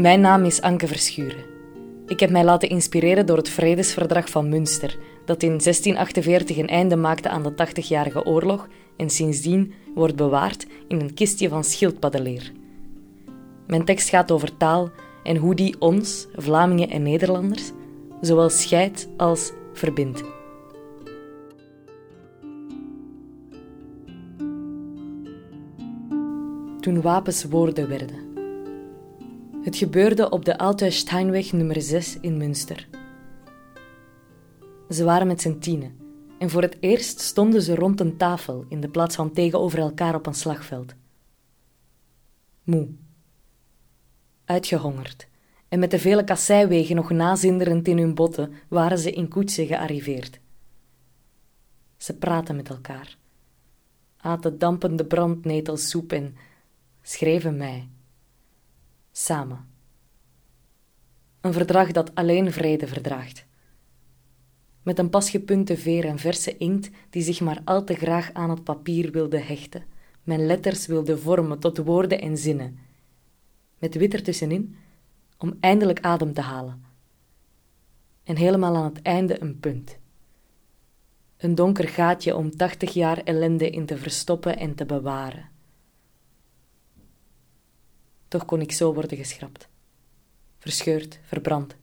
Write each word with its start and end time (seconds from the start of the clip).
Mijn 0.00 0.20
naam 0.20 0.44
is 0.44 0.60
Anke 0.60 0.86
Verschuren. 0.86 1.44
Ik 2.06 2.20
heb 2.20 2.30
mij 2.30 2.44
laten 2.44 2.68
inspireren 2.68 3.26
door 3.26 3.36
het 3.36 3.48
Vredesverdrag 3.48 4.28
van 4.28 4.48
Münster, 4.48 4.98
dat 5.24 5.42
in 5.42 5.48
1648 5.48 6.56
een 6.56 6.68
einde 6.68 6.96
maakte 6.96 7.28
aan 7.28 7.42
de 7.42 7.52
80-jarige 7.52 8.24
oorlog 8.24 8.68
en 8.96 9.10
sindsdien 9.10 9.72
wordt 9.94 10.16
bewaard 10.16 10.66
in 10.88 11.00
een 11.00 11.14
kistje 11.14 11.48
van 11.48 11.64
schildpaddenleer. 11.64 12.52
Mijn 13.66 13.84
tekst 13.84 14.08
gaat 14.08 14.30
over 14.30 14.56
taal 14.56 14.90
en 15.22 15.36
hoe 15.36 15.54
die 15.54 15.80
ons, 15.80 16.26
Vlamingen 16.34 16.90
en 16.90 17.02
Nederlanders, 17.02 17.70
zowel 18.20 18.50
scheidt 18.50 19.08
als 19.16 19.52
verbindt. 19.72 20.22
Toen 26.80 27.00
wapens 27.00 27.44
woorden 27.44 27.88
werden. 27.88 28.29
Het 29.62 29.76
gebeurde 29.76 30.30
op 30.30 30.44
de 30.44 30.58
Alte 30.58 30.90
Steinweg 30.90 31.52
nummer 31.52 31.82
6 31.82 32.20
in 32.20 32.36
Münster. 32.36 32.88
Ze 34.90 35.04
waren 35.04 35.26
met 35.26 35.40
z'n 35.40 35.58
tienen 35.58 35.96
en 36.38 36.50
voor 36.50 36.62
het 36.62 36.76
eerst 36.80 37.20
stonden 37.20 37.62
ze 37.62 37.74
rond 37.74 38.00
een 38.00 38.16
tafel 38.16 38.64
in 38.68 38.80
de 38.80 38.88
plaats 38.88 39.16
van 39.16 39.32
tegenover 39.32 39.78
elkaar 39.78 40.14
op 40.14 40.26
een 40.26 40.34
slagveld. 40.34 40.94
Moe. 42.62 42.88
Uitgehongerd 44.44 45.28
en 45.68 45.78
met 45.78 45.90
de 45.90 45.98
vele 45.98 46.24
kasseiwegen 46.24 46.96
nog 46.96 47.10
nazinderend 47.10 47.88
in 47.88 47.98
hun 47.98 48.14
botten 48.14 48.52
waren 48.68 48.98
ze 48.98 49.12
in 49.12 49.28
koetsen 49.28 49.66
gearriveerd. 49.66 50.40
Ze 51.96 52.16
praten 52.16 52.56
met 52.56 52.68
elkaar, 52.68 53.16
aten 54.16 54.58
dampende 54.58 55.04
brandnetelsoep 55.04 56.12
en 56.12 56.36
schreven 57.02 57.56
mij 57.56 57.88
samen. 59.12 59.68
Een 61.40 61.52
verdrag 61.52 61.92
dat 61.92 62.14
alleen 62.14 62.52
vrede 62.52 62.86
verdraagt. 62.86 63.46
Met 64.82 64.98
een 64.98 65.10
pas 65.10 65.30
gepunte 65.30 65.76
veer 65.76 66.04
en 66.04 66.18
verse 66.18 66.56
inkt 66.56 66.90
die 67.10 67.22
zich 67.22 67.40
maar 67.40 67.60
al 67.64 67.84
te 67.84 67.94
graag 67.94 68.32
aan 68.32 68.50
het 68.50 68.64
papier 68.64 69.10
wilde 69.10 69.38
hechten, 69.38 69.84
mijn 70.22 70.46
letters 70.46 70.86
wilde 70.86 71.18
vormen 71.18 71.58
tot 71.58 71.78
woorden 71.78 72.20
en 72.20 72.36
zinnen. 72.36 72.78
Met 73.78 73.94
wit 73.94 74.14
ertussenin, 74.14 74.76
om 75.38 75.56
eindelijk 75.60 76.00
adem 76.00 76.32
te 76.32 76.40
halen. 76.40 76.84
En 78.24 78.36
helemaal 78.36 78.76
aan 78.76 78.84
het 78.84 79.02
einde 79.02 79.42
een 79.42 79.60
punt. 79.60 79.98
Een 81.36 81.54
donker 81.54 81.88
gaatje 81.88 82.36
om 82.36 82.56
tachtig 82.56 82.92
jaar 82.92 83.18
ellende 83.18 83.70
in 83.70 83.86
te 83.86 83.96
verstoppen 83.96 84.58
en 84.58 84.74
te 84.74 84.84
bewaren. 84.84 85.48
Toch 88.30 88.44
kon 88.44 88.60
ik 88.60 88.72
zo 88.72 88.94
worden 88.94 89.16
geschrapt. 89.16 89.68
Verscheurd, 90.58 91.20
verbrand. 91.22 91.76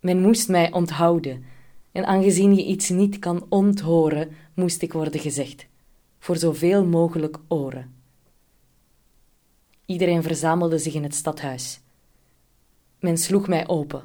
Men 0.00 0.20
moest 0.20 0.48
mij 0.48 0.72
onthouden, 0.72 1.44
en 1.92 2.04
aangezien 2.04 2.54
je 2.54 2.64
iets 2.64 2.88
niet 2.88 3.18
kan 3.18 3.46
onthoren, 3.48 4.30
moest 4.54 4.82
ik 4.82 4.92
worden 4.92 5.20
gezegd, 5.20 5.66
voor 6.18 6.36
zoveel 6.36 6.84
mogelijk 6.84 7.38
oren. 7.48 7.94
Iedereen 9.86 10.22
verzamelde 10.22 10.78
zich 10.78 10.94
in 10.94 11.02
het 11.02 11.14
stadhuis. 11.14 11.80
Men 13.00 13.18
sloeg 13.18 13.48
mij 13.48 13.68
open. 13.68 14.02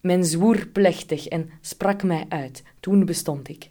Men 0.00 0.24
zwoer 0.24 0.66
plechtig 0.66 1.26
en 1.26 1.50
sprak 1.60 2.02
mij 2.02 2.26
uit, 2.28 2.62
toen 2.80 3.04
bestond 3.04 3.48
ik. 3.48 3.70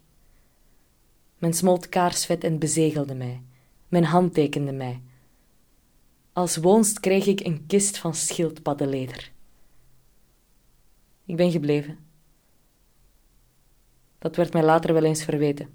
Men 1.37 1.53
smolt 1.53 1.89
kaarsvet 1.89 2.43
en 2.43 2.59
bezegelde 2.59 3.15
mij. 3.15 3.41
Men 3.87 4.03
handtekende 4.03 4.71
mij. 4.71 5.01
Als 6.37 6.57
woonst 6.57 6.99
kreeg 6.99 7.25
ik 7.25 7.39
een 7.39 7.65
kist 7.67 7.97
van 7.97 8.13
schildpaddenleder. 8.13 9.31
Ik 11.25 11.35
ben 11.35 11.51
gebleven. 11.51 11.97
Dat 14.19 14.35
werd 14.35 14.53
mij 14.53 14.63
later 14.63 14.93
wel 14.93 15.03
eens 15.03 15.23
verweten. 15.23 15.69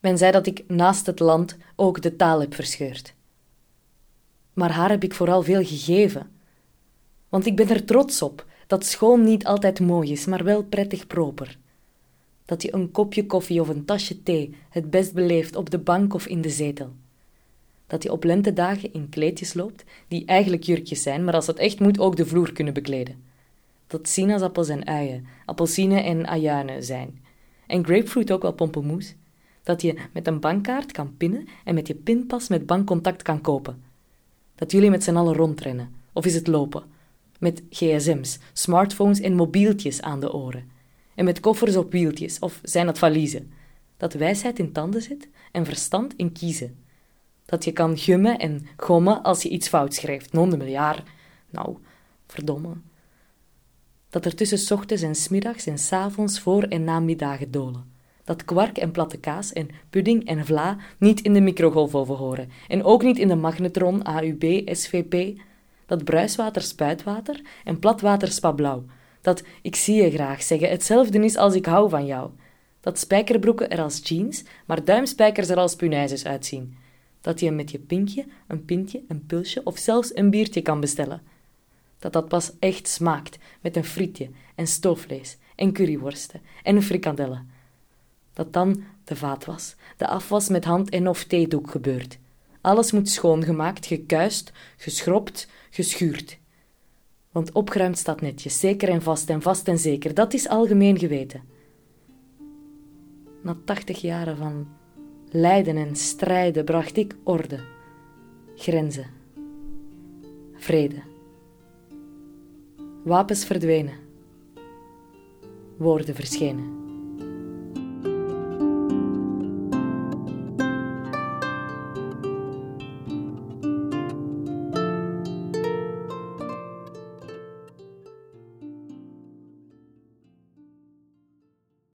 Men 0.00 0.18
zei 0.18 0.32
dat 0.32 0.46
ik 0.46 0.64
naast 0.68 1.06
het 1.06 1.18
land 1.18 1.56
ook 1.74 2.02
de 2.02 2.16
taal 2.16 2.40
heb 2.40 2.54
verscheurd. 2.54 3.14
Maar 4.52 4.72
haar 4.72 4.90
heb 4.90 5.04
ik 5.04 5.14
vooral 5.14 5.42
veel 5.42 5.64
gegeven. 5.64 6.30
Want 7.28 7.46
ik 7.46 7.56
ben 7.56 7.68
er 7.68 7.84
trots 7.84 8.22
op 8.22 8.46
dat 8.66 8.84
schoon 8.84 9.24
niet 9.24 9.46
altijd 9.46 9.80
mooi 9.80 10.12
is, 10.12 10.26
maar 10.26 10.44
wel 10.44 10.64
prettig 10.64 11.06
proper. 11.06 11.58
Dat 12.44 12.62
je 12.62 12.74
een 12.74 12.90
kopje 12.90 13.26
koffie 13.26 13.60
of 13.60 13.68
een 13.68 13.84
tasje 13.84 14.22
thee 14.22 14.56
het 14.70 14.90
best 14.90 15.12
beleeft 15.12 15.56
op 15.56 15.70
de 15.70 15.78
bank 15.78 16.14
of 16.14 16.26
in 16.26 16.40
de 16.40 16.50
zetel 16.50 16.92
dat 17.86 18.02
je 18.02 18.12
op 18.12 18.24
lentedagen 18.24 18.92
in 18.92 19.08
kleedjes 19.08 19.54
loopt, 19.54 19.84
die 20.08 20.24
eigenlijk 20.26 20.62
jurkjes 20.62 21.02
zijn, 21.02 21.24
maar 21.24 21.34
als 21.34 21.46
het 21.46 21.58
echt 21.58 21.80
moet 21.80 21.98
ook 21.98 22.16
de 22.16 22.26
vloer 22.26 22.52
kunnen 22.52 22.74
bekleden. 22.74 23.24
Dat 23.86 24.08
sinaasappels 24.08 24.68
en 24.68 24.86
uien, 24.86 25.26
appelsine 25.44 26.00
en 26.00 26.26
ajuinen 26.26 26.84
zijn. 26.84 27.24
En 27.66 27.84
grapefruit 27.84 28.32
ook 28.32 28.42
wel 28.42 28.52
pompelmoes. 28.52 29.14
Dat 29.62 29.82
je 29.82 29.98
met 30.12 30.26
een 30.26 30.40
bankkaart 30.40 30.92
kan 30.92 31.16
pinnen 31.16 31.48
en 31.64 31.74
met 31.74 31.86
je 31.86 31.94
pinpas 31.94 32.48
met 32.48 32.66
bankcontact 32.66 33.22
kan 33.22 33.40
kopen. 33.40 33.82
Dat 34.54 34.72
jullie 34.72 34.90
met 34.90 35.04
z'n 35.04 35.16
allen 35.16 35.34
rondrennen, 35.34 35.94
of 36.12 36.26
is 36.26 36.34
het 36.34 36.46
lopen? 36.46 36.82
Met 37.38 37.62
gsm's, 37.70 38.38
smartphones 38.52 39.20
en 39.20 39.34
mobieltjes 39.34 40.02
aan 40.02 40.20
de 40.20 40.32
oren. 40.32 40.70
En 41.14 41.24
met 41.24 41.40
koffers 41.40 41.76
op 41.76 41.92
wieltjes, 41.92 42.38
of 42.38 42.60
zijn 42.62 42.86
dat 42.86 42.98
valiezen. 42.98 43.52
Dat 43.96 44.12
wijsheid 44.12 44.58
in 44.58 44.72
tanden 44.72 45.02
zit 45.02 45.28
en 45.52 45.64
verstand 45.64 46.14
in 46.16 46.32
kiezen 46.32 46.76
dat 47.46 47.64
je 47.64 47.72
kan 47.72 47.98
gummen 47.98 48.38
en 48.38 48.66
gommen 48.76 49.22
als 49.22 49.42
je 49.42 49.48
iets 49.48 49.68
fout 49.68 49.94
schrijft. 49.94 50.32
Non 50.32 50.50
de 50.50 50.56
miljard. 50.56 51.02
Nou, 51.50 51.76
verdomme. 52.26 52.72
Dat 54.10 54.24
er 54.24 54.34
tussen 54.34 54.76
ochtends 54.76 55.02
en 55.02 55.14
smiddags 55.14 55.66
en 55.66 55.78
s 55.78 55.92
avonds 55.92 56.40
voor- 56.40 56.62
en 56.62 56.84
namiddagen 56.84 57.50
dolen. 57.50 57.94
Dat 58.24 58.44
kwark 58.44 58.78
en 58.78 58.90
platte 58.90 59.18
kaas 59.18 59.52
en 59.52 59.68
pudding 59.90 60.26
en 60.26 60.46
vla 60.46 60.76
niet 60.98 61.20
in 61.20 61.32
de 61.32 61.40
microgolfoven 61.40 62.14
horen. 62.14 62.50
En 62.68 62.84
ook 62.84 63.02
niet 63.02 63.18
in 63.18 63.28
de 63.28 63.34
magnetron, 63.34 64.02
AUB, 64.02 64.44
SVP. 64.64 65.40
Dat 65.86 66.04
bruiswater 66.04 66.62
spuitwater 66.62 67.40
en 67.64 67.78
platwater 67.78 68.32
spablauw. 68.32 68.84
Dat 69.20 69.42
ik 69.62 69.76
zie 69.76 70.02
je 70.02 70.10
graag 70.10 70.42
zeggen 70.42 70.68
hetzelfde 70.68 71.24
is 71.24 71.36
als 71.36 71.54
ik 71.54 71.66
hou 71.66 71.88
van 71.88 72.06
jou. 72.06 72.30
Dat 72.80 72.98
spijkerbroeken 72.98 73.70
er 73.70 73.82
als 73.82 74.00
jeans, 74.02 74.44
maar 74.66 74.84
duimspijkers 74.84 75.48
er 75.48 75.56
als 75.56 75.76
punaises 75.76 76.26
uitzien 76.26 76.76
dat 77.26 77.40
je 77.40 77.50
met 77.50 77.70
je 77.70 77.78
pinkje, 77.78 78.26
een 78.46 78.64
pintje, 78.64 79.02
een 79.08 79.26
pulsje 79.26 79.60
of 79.64 79.78
zelfs 79.78 80.16
een 80.16 80.30
biertje 80.30 80.62
kan 80.62 80.80
bestellen. 80.80 81.22
Dat 81.98 82.12
dat 82.12 82.28
pas 82.28 82.52
echt 82.58 82.88
smaakt 82.88 83.38
met 83.60 83.76
een 83.76 83.84
frietje 83.84 84.30
en 84.54 84.66
stoofvlees 84.66 85.36
en 85.56 85.72
curryworsten 85.72 86.40
en 86.62 86.82
frikandellen. 86.82 87.50
Dat 88.32 88.52
dan 88.52 88.84
de 89.04 89.16
vaatwas, 89.16 89.74
de 89.96 90.06
afwas 90.06 90.48
met 90.48 90.64
hand- 90.64 90.90
en 90.90 91.08
of 91.08 91.24
theedoek 91.24 91.70
gebeurt. 91.70 92.18
Alles 92.60 92.92
moet 92.92 93.08
schoongemaakt, 93.08 93.86
gekuist, 93.86 94.52
geschropt, 94.76 95.48
geschuurd. 95.70 96.38
Want 97.30 97.52
opgeruimd 97.52 97.98
staat 97.98 98.20
netjes, 98.20 98.60
zeker 98.60 98.88
en 98.88 99.02
vast 99.02 99.30
en 99.30 99.42
vast 99.42 99.68
en 99.68 99.78
zeker. 99.78 100.14
Dat 100.14 100.34
is 100.34 100.48
algemeen 100.48 100.98
geweten. 100.98 101.42
Na 103.42 103.56
tachtig 103.64 104.00
jaren 104.00 104.36
van 104.36 104.68
lijden 105.36 105.76
en 105.76 105.96
strijden 105.96 106.64
bracht 106.64 106.96
ik 106.96 107.16
orde, 107.22 107.60
grenzen, 108.54 109.06
vrede. 110.54 111.02
Wapens 113.04 113.44
verdwenen, 113.44 113.94
woorden 115.76 116.14
verschenen. 116.14 116.85